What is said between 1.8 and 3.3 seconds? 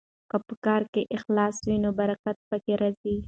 نو برکت پکې راځي.